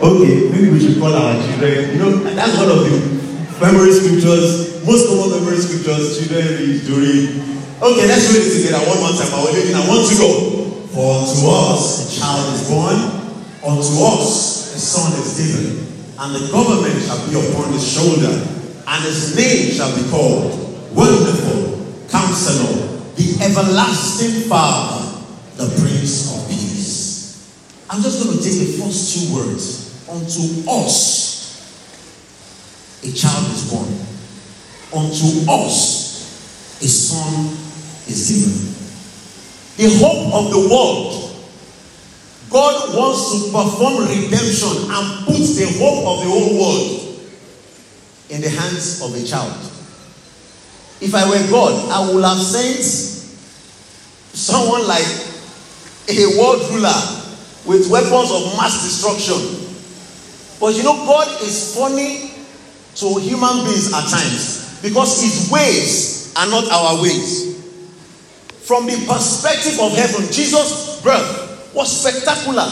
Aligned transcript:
Okay, 0.00 0.48
maybe 0.48 0.70
we 0.70 0.80
should 0.80 0.98
call 0.98 1.12
our 1.12 1.36
children. 1.44 1.92
You 1.92 1.98
know, 2.00 2.10
that's 2.32 2.56
one 2.56 2.72
of 2.72 2.88
the 2.88 2.96
memory 3.60 3.92
scriptures, 3.92 4.80
most 4.88 5.12
common 5.12 5.28
memory 5.44 5.60
scriptures 5.60 6.16
children 6.16 6.56
read 6.56 6.80
during. 6.88 7.44
Okay, 7.84 8.08
let's 8.08 8.32
read 8.32 8.48
it 8.48 8.64
together 8.64 8.80
one 8.88 8.96
more 8.96 9.12
time. 9.12 9.28
Our 9.28 9.52
lady, 9.52 9.76
I 9.76 9.84
want 9.84 10.08
to 10.08 10.16
go. 10.16 10.32
For 10.88 11.20
unto 11.20 11.52
us 11.52 12.00
a 12.00 12.18
child 12.18 12.48
is 12.56 12.64
born, 12.64 12.96
unto 13.60 13.92
us 14.08 14.72
a 14.72 14.80
son 14.80 15.12
is 15.20 15.36
given, 15.36 15.84
and 16.16 16.32
the 16.32 16.48
government 16.50 16.96
shall 17.04 17.20
be 17.28 17.36
upon 17.36 17.70
his 17.76 17.84
shoulder, 17.84 18.32
and 18.88 19.04
his 19.04 19.36
name 19.36 19.70
shall 19.76 19.92
be 19.94 20.08
called 20.08 20.48
Wonderful, 20.96 21.76
Counselor, 22.08 22.88
the 23.20 23.36
Everlasting 23.44 24.48
Father, 24.48 25.20
the 25.60 25.68
Prince 25.76 26.32
of 26.32 26.48
Peace. 26.48 27.52
I'm 27.90 28.00
just 28.00 28.24
going 28.24 28.38
to 28.38 28.42
take 28.42 28.64
the 28.64 28.80
first 28.80 29.12
two 29.12 29.36
words. 29.36 29.89
Unto 30.10 30.68
us 30.68 31.30
a 33.04 33.12
child 33.12 33.46
is 33.52 33.70
born, 33.70 33.86
unto 34.92 35.48
us 35.48 36.82
a 36.82 36.88
son 36.88 37.46
is 38.08 38.28
given. 38.28 38.74
The 39.76 39.98
hope 39.98 40.34
of 40.34 40.50
the 40.50 40.68
world. 40.68 41.16
God 42.50 42.96
wants 42.96 43.30
to 43.30 43.52
perform 43.52 44.08
redemption 44.08 44.90
and 44.90 45.26
put 45.26 45.38
the 45.38 45.78
hope 45.78 46.04
of 46.04 46.24
the 46.24 46.30
whole 46.30 46.58
world 46.58 47.20
in 48.30 48.40
the 48.40 48.48
hands 48.48 49.00
of 49.02 49.14
a 49.14 49.24
child. 49.24 49.54
If 51.00 51.14
I 51.14 51.28
were 51.28 51.48
God, 51.48 51.88
I 51.88 52.12
would 52.12 52.24
have 52.24 52.38
sent 52.38 52.82
someone 54.34 54.88
like 54.88 55.06
a 56.08 56.26
world 56.36 56.68
ruler 56.72 57.00
with 57.64 57.88
weapons 57.88 58.32
of 58.32 58.56
mass 58.56 58.82
destruction. 58.82 59.69
But 60.60 60.76
you 60.76 60.84
know, 60.84 60.94
God 61.06 61.26
is 61.42 61.74
funny 61.74 62.30
to 62.96 63.20
human 63.20 63.64
beings 63.64 63.92
at 63.92 64.06
times 64.10 64.80
because 64.82 65.20
his 65.22 65.50
ways 65.50 66.34
are 66.36 66.46
not 66.46 66.70
our 66.70 67.02
ways. 67.02 67.58
From 68.62 68.86
the 68.86 68.94
perspective 69.08 69.80
of 69.80 69.92
heaven, 69.96 70.30
Jesus' 70.30 71.00
birth 71.02 71.72
was 71.74 71.90
spectacular. 71.90 72.68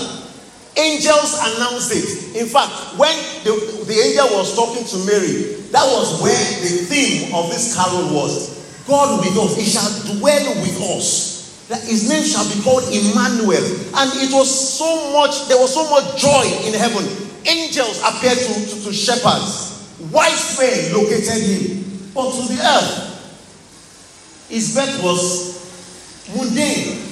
Angels 0.77 1.35
announced 1.43 1.91
it. 1.91 2.37
In 2.37 2.47
fact, 2.47 2.71
when 2.99 3.17
the, 3.43 3.51
the 3.87 3.95
angel 3.99 4.39
was 4.39 4.55
talking 4.55 4.85
to 4.85 4.97
Mary, 5.07 5.59
that 5.73 5.83
was 5.85 6.23
where 6.23 6.61
the 6.63 6.87
theme 6.87 7.35
of 7.35 7.51
this 7.51 7.75
carol 7.75 8.15
was 8.15 8.59
God 8.89 9.21
with 9.21 9.37
us, 9.37 9.55
he 9.55 9.65
shall 9.65 10.17
dwell 10.17 10.49
with 10.65 10.81
us. 10.81 11.67
That 11.69 11.85
his 11.85 12.09
name 12.09 12.25
shall 12.25 12.49
be 12.49 12.63
called 12.65 12.85
Emmanuel. 12.89 13.61
And 14.01 14.09
it 14.17 14.33
was 14.33 14.49
so 14.49 15.13
much, 15.13 15.47
there 15.49 15.59
was 15.59 15.75
so 15.75 15.85
much 15.91 16.17
joy 16.17 16.45
in 16.65 16.73
heaven. 16.73 17.05
Angels 17.49 18.03
appeared 18.05 18.37
to, 18.37 18.53
to, 18.67 18.85
to 18.85 18.93
shepherds, 18.93 19.97
wise 20.13 20.59
men 20.59 20.93
located 20.93 21.43
him. 21.43 22.11
But 22.15 22.31
to 22.31 22.53
the 22.53 22.61
earth, 22.61 24.47
his 24.51 24.75
birth 24.75 25.03
was 25.03 26.29
mundane. 26.37 27.05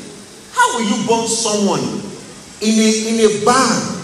How 0.52 0.76
will 0.76 0.84
you 0.84 1.06
born 1.06 1.26
someone 1.26 1.80
in 2.60 2.74
a 2.78 2.90
in 3.08 3.30
a 3.30 3.44
barn, 3.44 4.02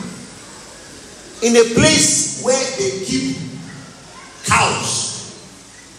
in 1.42 1.56
a 1.56 1.74
place 1.74 2.42
where 2.42 2.76
they 2.78 3.04
keep 3.04 3.36
cows? 4.44 5.12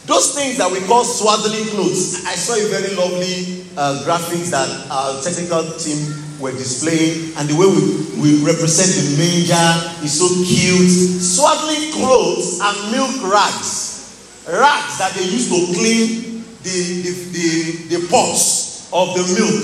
Those 0.05 0.35
things 0.35 0.57
that 0.57 0.71
we 0.71 0.79
call 0.81 1.03
swaddling 1.05 1.65
clothes. 1.69 2.25
I 2.25 2.35
saw 2.35 2.55
a 2.55 2.67
very 2.69 2.95
lovely 2.95 3.65
uh, 3.77 4.03
graphics 4.05 4.51
that 4.51 4.67
our 4.91 5.21
technical 5.21 5.63
team 5.77 6.22
were 6.39 6.51
displaying, 6.51 7.35
and 7.37 7.49
the 7.49 7.55
way 7.55 7.67
we, 7.67 7.81
we 8.21 8.29
represent 8.45 8.89
the 8.89 9.17
manger 9.17 9.69
is 10.03 10.19
so 10.19 10.27
cute. 10.45 10.89
Swaddling 11.21 11.91
clothes 11.93 12.59
and 12.61 12.75
milk 12.91 13.31
rags, 13.31 14.43
rags 14.47 14.97
that 14.97 15.13
they 15.15 15.23
used 15.23 15.49
to 15.49 15.73
clean 15.73 16.43
the, 16.63 16.77
the, 17.01 17.11
the, 17.31 17.97
the 17.97 18.07
pots 18.07 18.89
of 18.93 19.13
the 19.15 19.23
milk. 19.35 19.63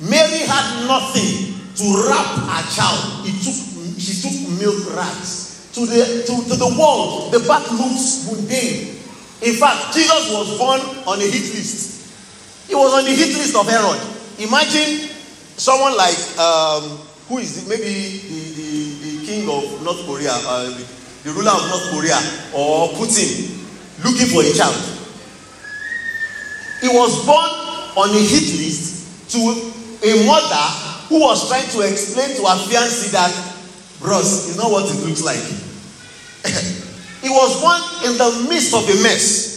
Mary 0.00 0.42
had 0.46 0.86
nothing 0.86 1.54
to 1.76 1.84
wrap 2.08 2.26
her 2.26 2.62
child. 2.74 3.26
He 3.26 3.32
took, 3.38 3.54
she 3.98 4.14
took 4.20 4.36
milk 4.58 4.96
rags. 4.96 5.50
To 5.72 5.86
the, 5.86 6.24
to, 6.26 6.34
to 6.50 6.56
the 6.56 6.76
world, 6.78 7.32
the 7.32 7.40
back 7.48 7.64
looks 7.72 8.28
mundane. 8.28 9.00
In 9.40 9.54
fact, 9.56 9.94
Jesus 9.94 10.30
was 10.30 10.58
born 10.58 10.80
on 11.08 11.18
a 11.18 11.24
hit 11.24 11.48
list. 11.56 12.68
He 12.68 12.74
was 12.74 12.92
on 12.92 13.04
the 13.04 13.10
hit 13.10 13.34
list 13.34 13.56
of 13.56 13.66
Herod. 13.66 13.98
Imagine 14.38 15.08
someone 15.56 15.96
like, 15.96 16.16
um, 16.38 16.98
who 17.28 17.38
is 17.38 17.64
the, 17.64 17.68
maybe 17.68 17.84
the, 17.84 18.42
the, 18.54 18.70
the 19.02 19.26
king 19.26 19.48
of 19.48 19.82
North 19.84 20.04
Korea, 20.06 20.32
uh, 20.32 20.68
the, 21.24 21.30
ruler 21.32 21.52
of 21.52 21.68
North 21.68 21.90
Korea, 21.92 22.18
or 22.54 22.88
Putin, 22.98 23.62
looking 24.04 24.26
for 24.26 24.42
a 24.42 24.52
child. 24.52 24.76
He 26.80 26.88
was 26.88 27.24
born 27.24 27.50
on 27.96 28.10
a 28.10 28.18
hit 28.18 28.48
list 28.58 29.30
to 29.30 29.38
a 30.02 30.26
mother 30.26 30.66
who 31.08 31.20
was 31.20 31.48
trying 31.48 31.68
to 31.70 31.80
explain 31.82 32.34
to 32.36 32.42
her 32.42 32.58
fiancé 32.66 33.12
that, 33.12 33.30
bros, 34.00 34.48
it's 34.48 34.56
not 34.56 34.70
what 34.70 34.84
it 34.84 34.98
looks 35.06 35.22
like. 35.22 35.38
he 37.22 37.28
was 37.28 37.60
born 37.60 38.10
in 38.10 38.18
the 38.18 38.48
midst 38.48 38.74
of 38.74 38.82
a 38.82 39.02
mess. 39.02 39.52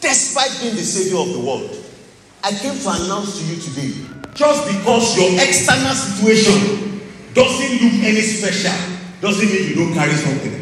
Despite 0.00 0.60
being 0.60 0.76
the 0.76 0.82
savior 0.82 1.18
of 1.18 1.32
the 1.32 1.40
world, 1.40 1.77
I 2.42 2.52
came 2.52 2.78
to 2.78 2.88
announce 2.90 3.38
to 3.38 3.44
you 3.44 3.60
today 3.60 3.90
just 4.34 4.66
because 4.70 5.16
your 5.18 5.34
external 5.42 5.94
situation 5.94 7.02
doesn't 7.34 7.72
look 7.82 7.98
any 8.06 8.22
special, 8.22 8.74
doesn't 9.20 9.48
mean 9.48 9.68
you 9.68 9.74
don't 9.74 9.94
carry 9.94 10.14
something. 10.14 10.54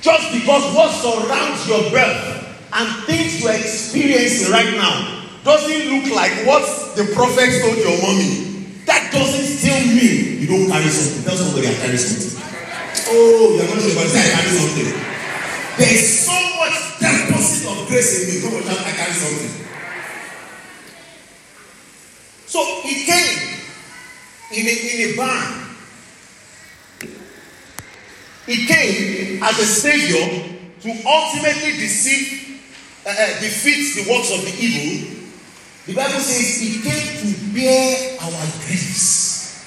Just 0.00 0.32
because 0.32 0.74
what 0.74 0.90
surrounds 0.90 1.68
your 1.68 1.90
birth 1.90 2.58
and 2.72 3.04
things 3.06 3.40
you're 3.40 3.54
experiencing 3.54 4.50
right 4.50 4.74
now 4.74 5.22
doesn't 5.44 5.92
look 5.94 6.14
like 6.16 6.32
what 6.46 6.62
the 6.96 7.04
prophet 7.14 7.62
told 7.62 7.78
your 7.78 7.94
mommy, 8.02 8.82
that 8.86 9.12
doesn't 9.12 9.46
still 9.46 9.86
mean 9.86 10.40
you 10.40 10.48
don't 10.48 10.68
carry 10.68 10.88
something. 10.88 11.22
Tell 11.22 11.36
somebody 11.36 11.68
I 11.68 11.74
carry 11.74 11.96
something. 11.96 12.42
Oh, 13.06 13.54
you're 13.54 13.68
not 13.68 13.82
sure, 13.82 14.06
say 14.06 14.18
I 14.18 14.34
carry 14.34 14.50
something. 14.50 15.09
There 15.80 15.94
is 15.94 16.26
so 16.26 16.36
much 16.60 16.76
deposit 17.00 17.66
of 17.72 17.88
grace 17.88 18.12
in 18.20 18.28
me. 18.28 18.54
On, 18.54 18.62
shout, 18.62 18.86
I 18.86 18.92
carry 18.92 19.14
something. 19.14 19.66
So 22.44 22.60
he 22.82 23.06
came 23.06 23.64
in 24.52 24.66
a, 24.66 24.74
in 24.76 25.14
a 25.14 25.16
barn. 25.16 25.76
He 28.44 28.66
came 28.66 29.42
as 29.42 29.58
a 29.58 29.64
savior 29.64 30.52
to 30.82 31.08
ultimately 31.08 31.72
deceive, 31.72 32.60
uh, 33.06 33.40
defeat 33.40 34.04
the 34.04 34.12
works 34.12 34.34
of 34.34 34.44
the 34.44 34.52
evil. 34.62 35.16
The 35.86 35.94
Bible 35.94 36.20
says 36.20 36.60
he 36.60 36.82
came 36.82 37.24
to 37.24 37.54
bear 37.54 38.18
our 38.20 38.46
griefs. 38.66 39.64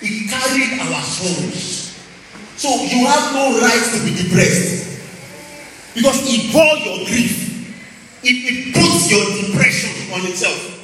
He 0.00 0.26
carried 0.26 0.80
our 0.80 1.02
sorrows. 1.02 2.00
So 2.56 2.70
you 2.82 3.04
have 3.04 3.34
no 3.34 3.60
right 3.60 3.92
to 3.92 4.04
be 4.04 4.22
depressed. 4.22 4.83
Because 5.94 6.20
he 6.26 6.52
bore 6.52 6.76
your 6.78 7.06
grief. 7.06 7.44
It, 8.24 8.34
it 8.34 8.74
puts 8.74 9.10
your 9.10 9.24
depression 9.46 10.12
on 10.12 10.26
itself. 10.26 10.74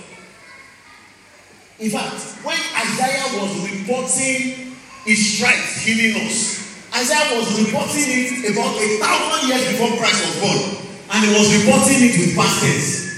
In 1.80 1.90
fact, 1.90 2.20
when 2.44 2.60
Isaiah 2.76 3.40
was 3.40 3.50
reporting 3.72 4.76
his 5.04 5.36
stripes 5.36 5.80
healing 5.82 6.26
us, 6.26 6.60
Isaiah 6.94 7.38
was 7.38 7.48
reporting 7.64 8.04
it 8.06 8.50
about 8.52 8.76
a 8.76 8.86
thousand 9.00 9.48
years 9.48 9.64
before 9.72 9.96
Christ 9.96 10.20
was 10.26 10.36
born. 10.40 10.86
And 11.10 11.26
he 11.26 11.32
was 11.34 11.48
reporting 11.64 12.04
it 12.06 12.14
with 12.18 12.36
past. 12.36 13.10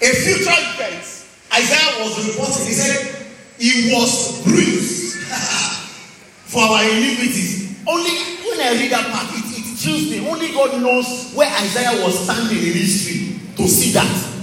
A 0.00 0.10
future 0.14 0.54
event, 0.54 1.02
Isaiah 1.52 2.04
was 2.04 2.28
reporting, 2.28 2.66
he 2.66 2.72
said, 2.72 3.26
he 3.58 3.92
was 3.92 4.42
bruised 4.44 5.16
for 6.46 6.62
our 6.62 6.84
iniquities. 6.84 7.74
Only 7.84 8.14
when 8.46 8.60
I 8.60 8.78
read 8.78 8.92
that 8.92 9.10
part, 9.10 9.26
it, 9.34 9.47
me. 9.86 10.28
Only 10.28 10.52
God 10.52 10.80
knows 10.80 11.32
where 11.34 11.48
Isaiah 11.62 12.02
was 12.04 12.18
standing 12.24 12.58
in 12.58 12.72
history 12.72 13.40
to 13.56 13.68
see 13.68 13.92
that. 13.92 14.34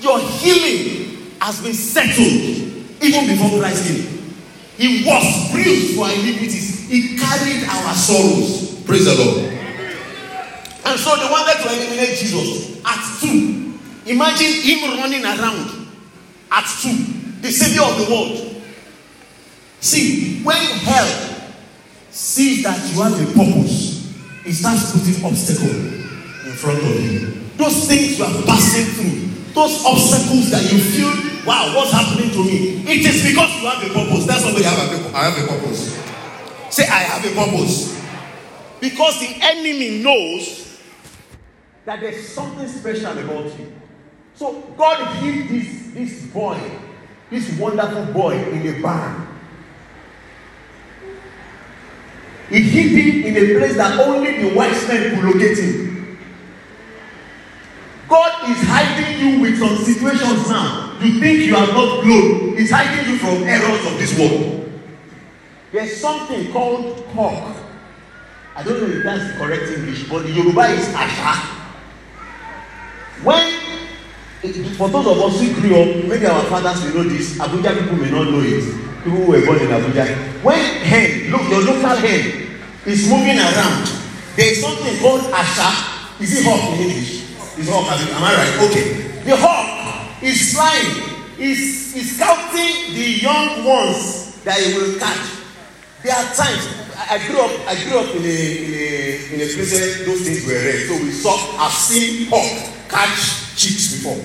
Your 0.00 0.18
healing 0.18 1.32
has 1.40 1.60
been 1.60 1.74
settled 1.74 2.62
even 3.02 3.26
before 3.26 3.58
Christ 3.60 3.86
came. 3.86 4.34
He 4.76 5.04
was 5.04 5.52
bruised 5.52 5.96
for 5.96 6.06
our 6.06 6.12
iniquities. 6.12 6.88
He 6.88 7.16
carried 7.16 7.64
our 7.64 7.94
sorrows. 7.94 8.82
Praise 8.84 9.04
the 9.04 9.14
Lord. 9.14 9.38
And 10.84 10.98
so 10.98 11.16
they 11.16 11.30
wanted 11.30 11.62
to 11.62 11.68
eliminate 11.68 12.18
Jesus 12.18 12.84
at 12.84 13.20
two. 13.20 13.78
Imagine 14.06 14.52
him 14.62 14.98
running 14.98 15.24
around 15.24 15.86
at 16.50 16.66
two, 16.80 16.96
the 17.40 17.50
savior 17.50 17.82
of 17.82 17.98
the 17.98 18.12
world. 18.12 18.62
See, 19.80 20.42
when 20.42 20.56
hell 20.56 21.50
sees 22.10 22.62
that 22.64 22.78
you 22.92 23.00
have 23.02 23.12
a 23.12 23.32
purpose, 23.32 23.91
it 24.44 24.52
starts 24.52 24.92
putting 24.92 25.24
obstacle 25.24 25.70
in 25.70 26.52
front 26.52 26.78
of 26.78 27.00
you. 27.00 27.40
Those 27.56 27.86
things 27.86 28.18
you 28.18 28.24
are 28.24 28.42
passing 28.42 28.86
through, 28.94 29.52
those 29.54 29.84
obstacles 29.84 30.50
that 30.50 30.62
you 30.72 30.78
feel 30.78 31.32
wow, 31.46 31.74
what's 31.74 31.92
happening 31.92 32.30
to 32.30 32.44
me? 32.44 32.82
It 32.86 33.06
is 33.06 33.22
because 33.22 33.50
you 33.60 33.68
have 33.68 33.82
a 33.82 33.92
purpose. 33.92 34.26
That's 34.26 34.42
somebody 34.42 34.64
have 34.64 35.12
a 35.12 35.16
I 35.16 35.30
have 35.30 35.44
a 35.44 35.46
purpose. 35.46 35.98
Say, 36.70 36.84
I 36.84 37.00
have 37.00 37.24
a 37.24 37.34
purpose. 37.34 38.00
Because 38.80 39.20
the 39.20 39.36
enemy 39.40 40.02
knows 40.02 40.80
that 41.84 42.00
there's 42.00 42.28
something 42.28 42.66
special 42.66 43.18
about 43.18 43.58
you. 43.58 43.72
So 44.34 44.60
God 44.76 45.16
hid 45.16 45.48
this, 45.48 45.92
this 45.92 46.26
boy, 46.32 46.58
this 47.30 47.58
wonderful 47.58 48.06
boy 48.12 48.36
in 48.36 48.66
a 48.66 48.80
barn. 48.80 49.28
He 52.52 52.60
hid 52.60 52.92
him 52.92 53.24
in 53.24 53.34
a 53.34 53.58
place 53.58 53.76
that 53.76 53.98
only 53.98 54.42
the 54.42 54.54
wise 54.54 54.86
men 54.86 55.14
could 55.14 55.24
locate 55.24 55.56
him. 55.56 56.18
God 58.06 58.50
is 58.50 58.58
hiding 58.68 59.20
you 59.26 59.40
with 59.40 59.58
some 59.58 59.74
situations 59.78 60.50
now. 60.50 60.98
You 61.00 61.18
think 61.18 61.46
you 61.46 61.56
are 61.56 61.66
not 61.66 62.04
blown. 62.04 62.54
He's 62.58 62.70
hiding 62.70 63.10
you 63.10 63.18
from 63.18 63.42
errors 63.44 63.86
of 63.86 63.96
this 63.98 64.18
world. 64.18 64.70
There's 65.72 65.96
something 65.96 66.52
called 66.52 67.06
hawk. 67.14 67.56
I 68.54 68.62
don't 68.62 68.82
know 68.82 68.98
if 68.98 69.02
that's 69.02 69.32
the 69.32 69.38
correct 69.38 69.70
English, 69.72 70.06
but 70.10 70.24
the 70.24 70.32
Yoruba 70.32 70.60
is 70.76 70.86
asha. 70.88 71.58
When 73.24 73.48
for 74.76 74.90
those 74.90 75.06
of 75.06 75.16
us 75.22 75.40
who 75.40 75.54
grew 75.54 75.80
up, 75.80 76.04
maybe 76.04 76.26
our 76.26 76.42
fathers 76.50 76.84
will 76.84 77.02
know 77.04 77.08
this, 77.08 77.38
Abuja 77.38 77.78
people 77.80 77.96
may 77.96 78.10
not 78.10 78.28
know 78.28 78.40
it. 78.42 78.60
People 79.04 79.24
who 79.24 79.30
were 79.32 79.46
born 79.46 79.58
in 79.58 79.68
Abuja. 79.68 80.42
When 80.42 80.58
hen, 80.84 81.30
look, 81.30 81.48
your 81.48 81.62
local 81.62 81.96
hen 81.96 82.41
is 82.86 83.08
moving 83.08 83.38
around, 83.38 83.86
there 84.36 84.50
is 84.50 84.60
something 84.60 84.98
called 84.98 85.22
asha. 85.32 86.20
Is 86.20 86.38
it 86.38 86.44
hawk 86.44 86.74
in 86.74 86.90
English? 86.90 87.22
Is 87.58 87.68
hawk, 87.68 87.86
am 87.90 88.22
I 88.22 88.34
right? 88.34 88.70
Okay. 88.70 89.22
The 89.24 89.36
hawk 89.36 90.22
is 90.22 90.54
flying, 90.54 91.22
is 91.38 91.94
is 91.94 92.18
counting 92.18 92.94
the 92.94 93.20
young 93.22 93.64
ones 93.64 94.40
that 94.44 94.58
he 94.58 94.74
will 94.78 94.98
catch. 94.98 95.42
There 96.02 96.14
are 96.14 96.34
times 96.34 96.66
I 96.96 97.18
grew 97.26 97.40
up. 97.40 97.52
I 97.68 97.74
grew 97.84 97.98
up 97.98 98.10
in 98.16 98.22
a 98.22 98.38
in 98.64 98.74
a 98.74 99.34
in 99.34 99.40
a 99.40 99.46
where 99.46 100.06
those 100.06 100.22
things 100.26 100.46
were 100.46 100.54
rare. 100.54 100.86
So 100.88 100.94
we 100.94 101.10
saw. 101.10 101.36
I've 101.58 101.72
seen 101.72 102.28
hawk 102.28 102.88
catch 102.88 103.56
chicks 103.56 103.94
before. 103.94 104.18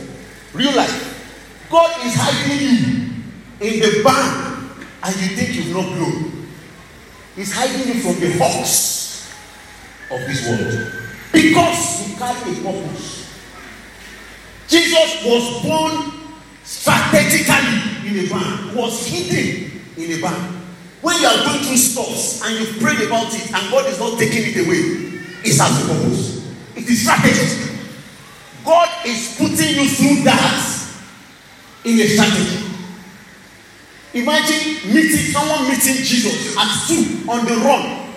Real 0.53 0.75
life. 0.75 1.67
God 1.69 1.91
is 2.05 2.13
hiding 2.15 2.59
you 2.61 3.13
in 3.59 3.79
the 3.81 4.01
barn, 4.03 4.69
and 5.03 5.15
you 5.21 5.35
think 5.35 5.55
you've 5.55 5.75
not 5.75 5.85
grown. 5.93 6.26
He's 7.37 7.53
hiding 7.53 7.93
you 7.93 8.01
from 8.01 8.19
the 8.19 8.35
hawks 8.39 9.29
of 10.09 10.19
this 10.25 10.41
world 10.49 10.91
because 11.31 12.09
you 12.09 12.17
carry 12.17 12.57
a 12.57 12.63
purpose. 12.63 13.29
Jesus 14.67 15.23
was 15.23 15.61
born 15.61 16.17
strategically 16.63 18.09
in 18.09 18.25
a 18.25 18.29
barn. 18.29 18.75
Was 18.75 19.05
hidden 19.05 19.69
in 19.97 20.17
a 20.17 20.21
barn. 20.21 20.57
When 21.01 21.21
you 21.21 21.27
are 21.27 21.45
going 21.45 21.63
through 21.63 21.77
stuff 21.77 22.43
and 22.43 22.57
you've 22.57 22.79
prayed 22.81 23.05
about 23.05 23.31
it 23.31 23.53
and 23.53 23.71
God 23.71 23.85
is 23.85 23.99
not 23.99 24.17
taking 24.17 24.41
it 24.41 24.65
away, 24.65 25.21
it's 25.45 25.59
has 25.59 25.83
a 25.83 25.93
purpose. 25.93 26.43
It 26.75 26.89
is 26.89 27.03
strategy. 27.03 27.77
God 28.65 28.89
is 29.05 29.37
putting 29.37 29.75
you 29.77 29.87
through 29.87 30.23
that 30.23 30.89
in 31.85 31.99
a 31.99 32.07
strategy. 32.07 32.56
Imagine 34.17 34.93
meeting 34.93 35.29
someone 35.29 35.69
meeting 35.69 36.01
Jesus 36.01 36.57
at 36.57 36.69
two 36.89 37.29
on 37.29 37.45
the 37.45 37.55
run. 37.61 38.09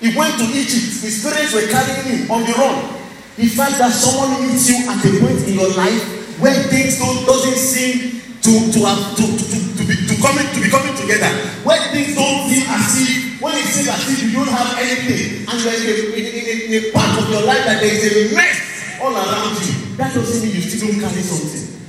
He 0.00 0.14
went 0.16 0.34
to 0.38 0.44
Egypt. 0.50 1.02
His 1.02 1.22
parents 1.22 1.54
were 1.54 1.66
carrying 1.70 2.26
him 2.26 2.30
on 2.30 2.42
the 2.42 2.54
run. 2.58 2.98
He 3.36 3.46
felt 3.46 3.78
that 3.78 3.92
someone 3.94 4.34
meets 4.42 4.68
you 4.68 4.82
at 4.90 4.98
a 4.98 5.10
point 5.22 5.46
in 5.46 5.54
your 5.54 5.70
life 5.78 6.18
where 6.42 6.54
things 6.70 6.98
don't 6.98 7.26
doesn't 7.26 7.54
seem 7.58 8.18
to 8.42 8.50
to 8.72 8.78
have 8.86 9.14
to 9.14 9.22
to, 9.26 9.44
to, 9.46 9.58
to 9.78 9.82
be 9.86 9.94
to 9.94 10.14
coming 10.22 10.46
to 10.54 10.58
be 10.62 10.70
coming 10.70 10.94
together 10.94 11.30
when 11.66 11.78
things 11.90 12.14
don't 12.14 12.46
seem 12.50 12.62
as 12.70 12.94
if 12.98 13.42
when 13.42 13.54
it 13.54 13.66
seems 13.66 13.88
as 13.88 14.02
if 14.10 14.22
you 14.22 14.38
don't 14.38 14.48
have 14.50 14.78
anything 14.78 15.46
and 15.46 15.54
you 15.58 15.66
are 15.70 15.74
in 15.74 15.86
a 15.86 15.94
in 16.14 16.24
in 16.26 16.56
in 16.66 16.70
a 16.78 16.92
part 16.94 17.18
of 17.18 17.30
your 17.30 17.42
life 17.42 17.62
that 17.66 17.82
there 17.82 17.90
is 17.90 18.02
a 18.06 18.34
mess 18.34 18.98
all 19.02 19.14
around 19.14 19.54
you 19.66 19.74
that 19.98 20.14
doesn't 20.14 20.38
mean 20.42 20.54
you 20.54 20.62
still 20.62 20.86
don't 20.90 21.00
carry 21.00 21.22
something 21.22 21.82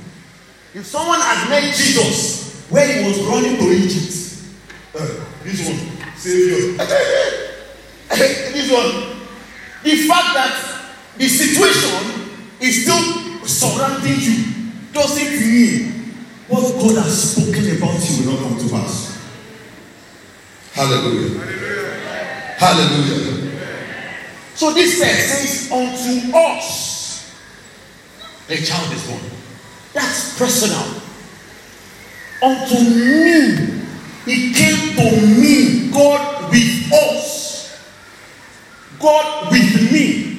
if 0.74 0.86
someone 0.86 1.20
had 1.20 1.48
met 1.50 1.74
jesus 1.74 2.39
when 2.70 2.88
he 2.88 3.08
was 3.08 3.18
running 3.26 3.56
to 3.56 3.70
egypt 3.72 4.44
uh, 4.94 5.06
this 5.44 5.68
one 5.68 6.16
saviour 6.16 6.80
eh, 6.80 7.56
eh, 8.10 8.52
this 8.52 8.70
one 8.70 9.10
the 9.82 9.96
fact 10.08 10.34
that 10.34 10.54
the 11.16 11.28
situation 11.28 12.30
is 12.60 12.82
still 12.82 13.46
surrounding 13.46 14.16
you 14.18 14.44
doesn't 14.92 15.40
mean 15.40 16.00
what 16.48 16.72
God 16.80 17.04
has 17.04 17.32
spoken 17.32 17.76
about 17.76 18.10
you 18.10 18.26
will 18.26 18.32
not 18.32 18.42
come 18.42 18.58
to 18.58 18.68
pass. 18.68 19.18
Hallelujah. 20.72 21.38
Hallelujah. 22.58 23.60
So 24.54 24.72
this 24.74 24.98
text 25.00 25.28
says, 25.28 25.72
Unto 25.72 26.36
us 26.36 27.36
a 28.48 28.56
child 28.56 28.92
is 28.92 29.06
born. 29.06 29.20
That's 29.92 30.36
personal. 30.36 30.99
Unto 32.42 32.74
me, 32.80 33.84
He 34.24 34.54
came 34.54 34.96
to 34.96 35.26
me, 35.26 35.90
God 35.90 36.50
with 36.50 36.92
us. 36.92 37.78
God 38.98 39.52
with 39.52 39.92
me. 39.92 40.38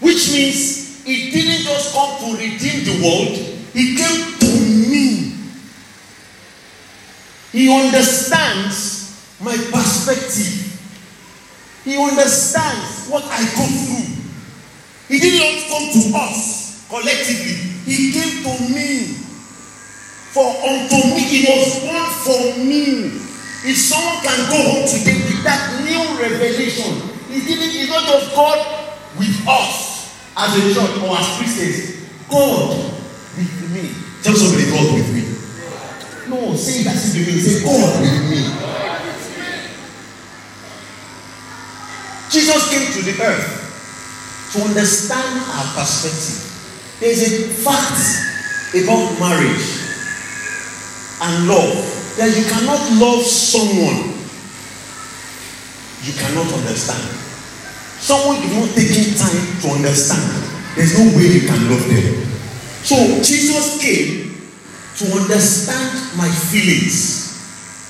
Which 0.00 0.32
means 0.32 1.04
He 1.04 1.30
didn't 1.30 1.64
just 1.64 1.94
come 1.94 2.18
to 2.18 2.36
redeem 2.36 2.84
the 2.84 3.02
world, 3.04 3.36
He 3.72 3.96
came 3.96 4.38
to 4.38 4.46
me. 4.90 5.34
He 7.52 7.72
understands 7.72 9.38
my 9.40 9.56
perspective. 9.56 10.62
He 11.84 11.96
understands 11.96 13.08
what 13.08 13.24
I 13.24 13.38
go 13.38 13.64
through. 13.64 14.16
He 15.08 15.20
did 15.20 15.38
not 15.38 15.68
come 15.70 15.92
to 15.92 16.18
us 16.18 16.86
collectively. 16.88 17.54
He 17.86 18.12
came 18.12 18.42
to 18.42 18.74
me. 18.74 19.25
For 20.36 20.44
unto 20.44 20.96
me, 21.16 21.24
he 21.24 21.48
was 21.48 21.80
born 21.80 22.04
for 22.20 22.60
me. 22.60 23.08
If 23.64 23.76
someone 23.80 24.20
can 24.20 24.36
go 24.52 24.60
home 24.68 24.84
today 24.84 25.16
with 25.24 25.40
that 25.48 25.80
new 25.80 25.96
revelation, 26.20 26.92
he 27.32 27.40
didn't, 27.40 27.72
he's 27.72 27.88
not 27.88 28.04
just 28.04 28.36
God 28.36 28.60
with 29.16 29.32
us 29.48 30.12
as 30.36 30.52
a 30.60 30.74
church 30.76 31.00
or 31.00 31.16
as 31.16 31.38
Christians. 31.40 32.04
God 32.28 32.68
with 33.32 33.72
me. 33.72 33.88
Tell 34.20 34.36
somebody, 34.36 34.68
God 34.68 34.92
with 34.92 35.08
me. 35.08 35.24
No, 36.28 36.54
say 36.54 36.84
that 36.84 37.00
to 37.00 37.16
me. 37.16 37.40
Say, 37.40 37.64
God 37.64 37.96
with 38.04 38.28
me. 38.28 38.44
Jesus 42.28 42.60
came 42.68 42.92
to 42.92 43.00
the 43.08 43.24
earth 43.24 44.52
to 44.52 44.68
understand 44.68 45.40
our 45.48 45.80
perspective. 45.80 47.00
There 47.00 47.08
is 47.08 47.24
a 47.24 47.48
fact 47.64 48.84
about 48.84 49.18
marriage 49.18 49.85
and 51.22 51.48
love 51.48 51.74
that 52.18 52.32
you 52.36 52.44
cannot 52.44 52.80
love 53.00 53.22
someone 53.22 54.16
you 56.06 56.12
cannot 56.12 56.46
understand. 56.52 57.02
Someone 57.98 58.38
you've 58.42 58.54
not 58.54 58.70
taken 58.76 59.16
time 59.18 59.42
to 59.62 59.66
understand. 59.74 60.22
There's 60.76 60.94
no 60.94 61.16
way 61.16 61.26
you 61.26 61.48
can 61.48 61.58
love 61.66 61.82
them. 61.88 62.22
So 62.86 62.96
Jesus 63.24 63.82
came 63.82 64.38
to 65.02 65.04
understand 65.18 66.16
my 66.16 66.28
feelings. 66.28 67.26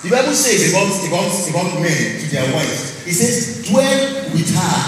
The 0.02 0.11
Bible 0.11 0.33
says 0.33 0.71
about, 0.73 0.88
about, 1.09 1.28
about 1.50 1.83
men 1.83 2.21
to 2.21 2.26
their 2.30 2.49
wives, 2.54 3.06
it 3.06 3.12
says, 3.12 3.68
dwell 3.68 4.33
with 4.33 4.49
her 4.54 4.78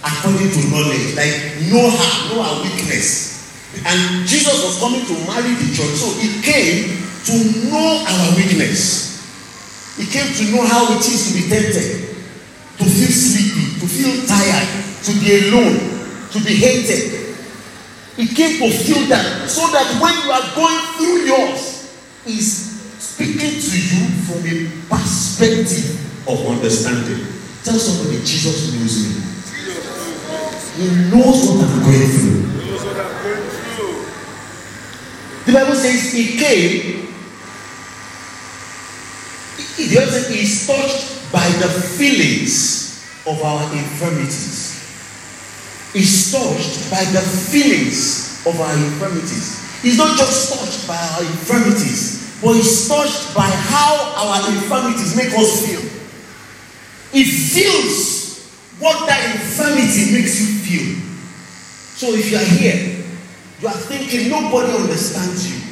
according 0.00 0.50
to 0.50 0.60
knowledge, 0.70 1.14
like 1.14 1.68
know 1.68 1.90
her, 1.90 2.34
know 2.34 2.42
her 2.42 2.62
weakness. 2.62 3.31
And 3.80 4.28
Jesus 4.28 4.62
was 4.62 4.78
coming 4.78 5.04
to 5.06 5.14
marry 5.26 5.54
the 5.56 5.68
church, 5.72 5.96
so 5.96 6.12
he 6.20 6.42
came 6.44 7.00
to 7.24 7.34
know 7.70 8.04
our 8.04 8.36
weakness. 8.36 9.10
He 9.96 10.06
came 10.06 10.28
to 10.28 10.44
know 10.52 10.66
how 10.66 10.92
it 10.92 11.04
is 11.04 11.20
to 11.28 11.30
be 11.40 11.48
tempted, 11.48 12.16
to 12.78 12.84
feel 12.84 13.12
sleepy, 13.12 13.80
to 13.80 13.86
feel 13.88 14.26
tired, 14.28 14.68
to 15.04 15.12
be 15.20 15.48
alone, 15.48 15.76
to 16.30 16.38
be 16.40 16.54
hated, 16.54 17.22
He 18.16 18.26
came 18.26 18.58
to 18.60 18.68
feel 18.70 19.08
that 19.08 19.48
so 19.48 19.66
that 19.72 19.88
when 20.00 20.12
you 20.24 20.30
are 20.32 20.54
going 20.54 20.80
through 20.96 21.24
yours, 21.24 21.88
He's 22.24 22.78
speaking 23.00 23.56
to 23.58 23.74
you 23.80 24.06
from 24.28 24.44
a 24.46 24.68
perspective 24.88 25.96
of 26.28 26.46
understanding. 26.46 27.26
Tell 27.64 27.78
somebody, 27.78 28.18
Jesus 28.20 28.72
knows 28.74 28.96
me. 29.02 29.32
He 30.76 31.10
knows 31.10 31.48
what 31.48 31.68
I'm 31.68 31.82
going 31.82 32.08
through. 32.08 32.52
The 35.46 35.52
Bible 35.52 35.74
says 35.74 36.12
He 36.12 36.38
came. 36.38 37.08
The 39.76 39.98
other 40.02 40.20
thing 40.20 40.38
is 40.38 40.66
touched 40.66 41.32
by 41.32 41.48
the 41.60 41.68
feelings 41.68 43.04
of 43.26 43.42
our 43.42 43.62
infirmities 43.72 44.72
is 45.94 46.32
touched 46.32 46.90
by 46.90 47.04
the 47.12 47.20
feelings 47.20 48.44
of 48.46 48.58
our 48.60 48.74
infirmities. 48.74 49.60
He's 49.82 49.98
not 49.98 50.16
just 50.16 50.52
touched 50.52 50.88
by 50.88 50.96
our 50.96 51.20
infirmities, 51.20 52.40
but 52.40 52.54
he's 52.54 52.88
touched 52.88 53.34
by 53.34 53.48
how 53.48 54.14
our 54.16 54.48
infirmities 54.52 55.16
make 55.16 55.32
us 55.36 55.66
feel. 55.66 55.80
He 57.12 57.24
feels 57.24 58.48
what 58.78 59.06
that 59.06 59.34
infirmity 59.34 60.12
makes 60.12 60.40
you 60.40 60.46
feel. 60.64 61.02
So 61.96 62.14
if 62.14 62.30
you 62.30 62.38
are 62.38 62.44
here, 62.44 62.91
you 63.62 63.68
are 63.68 63.78
thinking 63.86 64.28
nobody 64.28 64.74
understands 64.74 65.46
you. 65.46 65.62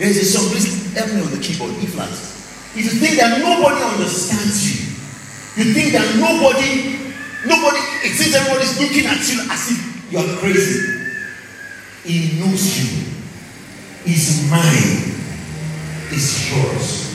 There's 0.00 0.16
a 0.16 0.24
song, 0.24 0.48
please 0.48 0.96
help 0.96 1.12
me 1.12 1.20
on 1.20 1.28
the 1.30 1.36
keyboard, 1.44 1.72
E 1.76 1.86
flat. 1.92 2.08
If 2.08 2.88
you 2.88 2.96
think 2.96 3.20
that 3.20 3.36
nobody 3.36 3.84
understands 3.84 4.64
you, 4.64 4.80
you 5.60 5.72
think 5.76 5.92
that 5.92 6.08
nobody, 6.16 6.96
nobody, 7.44 7.80
it 8.00 8.16
seems 8.16 8.32
everybody's 8.32 8.80
looking 8.80 9.04
at 9.04 9.20
you 9.28 9.44
as 9.52 9.62
if 9.72 10.12
you 10.12 10.18
are 10.24 10.28
crazy. 10.40 11.04
He 12.04 12.40
knows 12.40 12.64
you. 12.80 13.12
His 14.08 14.48
mind 14.48 15.12
is 16.12 16.48
yours. 16.48 17.12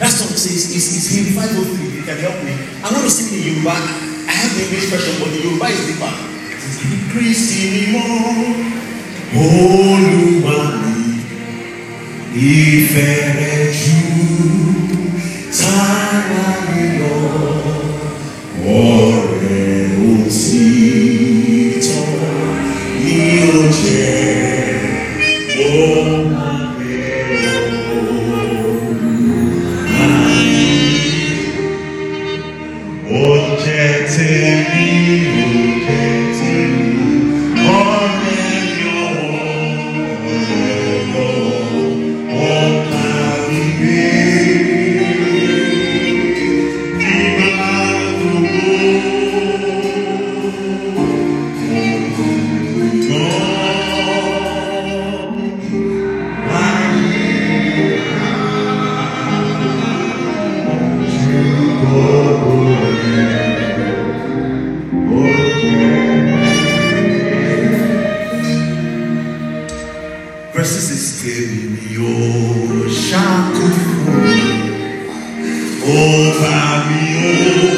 That 0.00 0.10
song 0.12 0.28
says, 0.36 0.76
it's, 0.76 0.92
it's 0.92 1.08
hymn 1.14 1.32
503. 1.36 1.96
You 1.96 2.02
can 2.02 2.18
help 2.18 2.36
me. 2.44 2.52
I'm 2.84 2.92
going 2.92 3.04
to 3.04 3.10
sing 3.10 3.32
in 3.32 3.54
Yoruba. 3.54 3.70
I 3.70 4.32
have 4.32 4.52
the 4.56 4.64
English 4.68 4.90
version, 4.90 5.20
but 5.24 5.30
the 5.32 5.40
Yoruba 5.40 5.66
is 5.72 5.86
deeper. 5.88 6.31
Kristi 7.12 7.62
ni 7.72 7.82
mo, 7.92 8.04
Olúwa 9.34 10.58
mi, 10.80 10.96
ìfẹ́ 12.52 13.14
rẹ̀ 13.38 13.62
jù 13.80 13.98
tara 15.58 16.46
mi 16.68 16.82
lọ, 16.98 17.14
ó 76.32 76.40
bá 76.40 77.71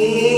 náà 0.00 0.33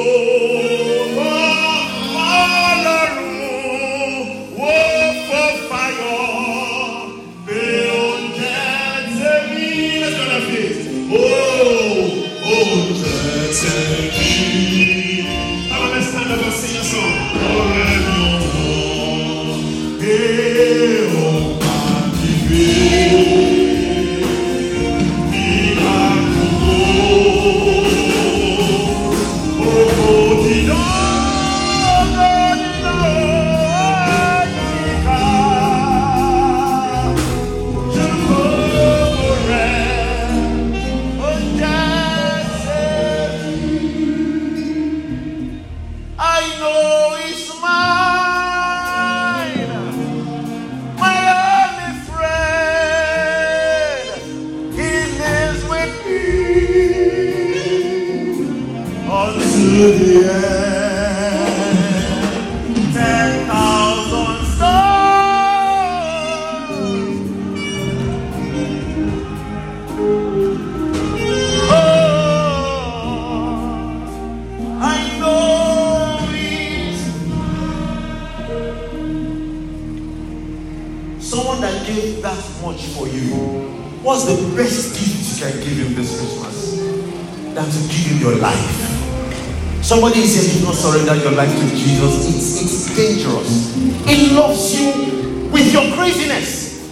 Somebody 89.87 90.19
is 90.23 90.35
here, 90.35 90.59
you 90.59 90.67
not 90.67 90.75
surrender 90.75 91.15
your 91.15 91.31
life 91.31 91.49
to 91.49 91.65
Jesus. 91.71 92.27
It's, 92.27 92.61
it's 92.61 92.97
dangerous. 92.97 93.73
He 94.05 94.35
loves 94.35 94.75
you 94.75 95.49
with 95.53 95.73
your 95.73 95.95
craziness. 95.95 96.91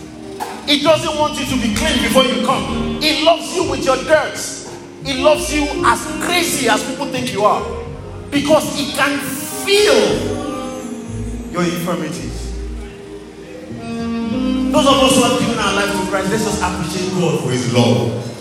He 0.65 0.81
doesn't 0.81 1.19
want 1.19 1.37
you 1.37 1.45
to 1.45 1.57
be 1.61 1.75
clean 1.75 2.01
before 2.05 2.23
you 2.23 2.47
come. 2.47 3.03
He 3.03 3.25
loves 3.25 3.53
you 3.57 3.69
with 3.69 3.85
your 3.85 3.97
dirt. 3.97 4.39
He 5.05 5.25
loves 5.25 5.53
you 5.53 5.65
as 5.85 6.07
crazy 6.25 6.69
as 6.69 6.89
people 6.89 7.07
think 7.07 7.33
you 7.33 7.43
are. 7.45 7.67
Because 8.31 8.79
he 8.79 8.93
can 8.93 9.19
feel 9.19 9.99
your 11.51 11.65
infirmities. 11.65 12.55
Those 14.71 14.87
of 14.87 15.03
us 15.03 15.17
who 15.17 15.23
have 15.25 15.41
given 15.41 15.59
our 15.59 15.75
life 15.75 15.91
to 15.91 16.11
Christ, 16.11 16.31
let's 16.31 16.45
just 16.45 16.63
appreciate 16.63 17.11
God 17.19 17.43
for 17.43 17.51
his 17.51 17.75
love. 17.75 18.34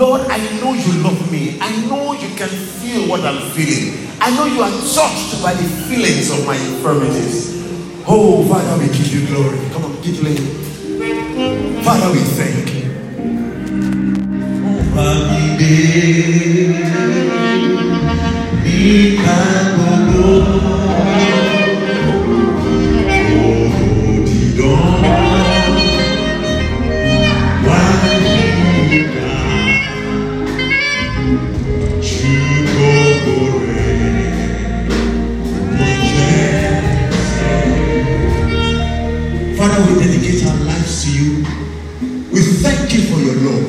Lord, 0.00 0.22
I 0.30 0.38
know 0.62 0.72
you 0.72 1.02
love 1.02 1.30
me. 1.30 1.58
I 1.60 1.76
know 1.84 2.14
you 2.14 2.34
can 2.34 2.48
feel 2.48 3.06
what 3.06 3.20
I'm 3.20 3.50
feeling. 3.50 4.08
I 4.18 4.34
know 4.34 4.46
you 4.46 4.62
are 4.62 4.70
touched 4.70 5.42
by 5.42 5.52
the 5.52 5.68
feelings 5.88 6.30
of 6.30 6.46
my 6.46 6.56
infirmities. 6.56 7.62
Oh, 8.08 8.42
Father, 8.48 8.78
we 8.78 8.86
give 8.86 9.12
you 9.12 9.26
glory. 9.26 9.58
Come 9.74 9.84
on, 9.84 10.00
keep 10.00 10.16
playing. 10.16 11.82
Father, 11.84 12.12
we 12.12 12.20
thank 12.20 12.72
you. 12.72 12.80
Father, 39.60 39.92
we 39.92 40.00
dedicate 40.00 40.40
our 40.48 40.56
lives 40.64 41.04
to 41.04 41.12
you. 41.12 41.44
We 42.32 42.40
thank 42.64 42.96
you 42.96 43.12
for 43.12 43.20
your 43.20 43.36
love. 43.44 43.68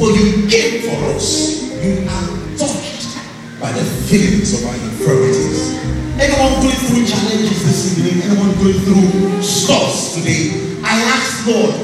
For 0.00 0.08
you 0.16 0.48
came 0.48 0.88
for 0.88 0.96
us. 1.12 1.68
You 1.84 2.08
are 2.08 2.56
touched 2.56 3.20
by 3.60 3.68
the 3.76 3.84
feelings 4.08 4.48
of 4.56 4.64
our 4.64 4.72
infirmities. 4.72 5.76
Anyone 6.16 6.64
going 6.64 6.80
through 6.88 7.04
challenges 7.04 7.60
this 7.68 7.98
evening, 8.00 8.24
anyone 8.24 8.56
going 8.56 8.80
through 8.80 9.42
stuff 9.42 10.16
today, 10.16 10.80
I 10.80 10.96
ask 11.20 11.46
Lord 11.46 11.76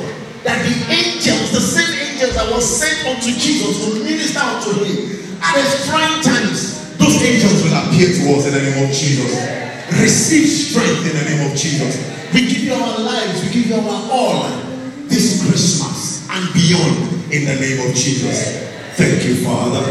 that 0.49 0.65
the 0.65 0.73
angels, 0.89 1.53
the 1.53 1.61
same 1.61 1.93
angels 1.93 2.33
that 2.41 2.49
were 2.49 2.65
sent 2.65 3.05
unto 3.05 3.37
Jesus 3.37 3.85
to 3.85 4.01
minister 4.03 4.41
unto 4.41 4.81
him 4.81 5.37
at 5.45 5.61
his 5.61 5.85
trying 5.85 6.23
times, 6.23 6.97
those 6.97 7.21
angels 7.21 7.69
will 7.69 7.77
appear 7.85 8.09
to 8.17 8.33
us 8.33 8.47
in 8.49 8.55
the 8.55 8.63
name 8.65 8.89
of 8.89 8.97
Jesus. 8.97 9.59
Receive 9.97 10.49
strength 10.49 11.07
in 11.09 11.17
the 11.17 11.25
name 11.25 11.51
of 11.51 11.57
Jesus. 11.57 11.97
We 12.33 12.47
give 12.47 12.65
you 12.65 12.75
our 12.75 12.99
lives, 12.99 13.43
we 13.43 13.51
give 13.51 13.67
you 13.67 13.77
our 13.77 14.11
all 14.13 14.43
this 15.09 15.43
Christmas 15.43 16.29
and 16.31 16.53
beyond 16.53 17.33
in 17.33 17.45
the 17.47 17.57
name 17.57 17.89
of 17.89 17.97
Jesus. 17.97 18.69
Thank 18.97 19.25
you, 19.25 19.37
Father. 19.45 19.87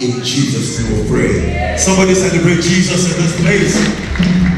In 0.00 0.22
Jesus' 0.24 0.80
name 0.80 1.02
we 1.02 1.08
pray. 1.08 1.76
Somebody 1.76 2.14
celebrate 2.14 2.62
Jesus 2.62 3.14
in 3.14 3.22
this 3.22 3.36
place. 3.40 4.49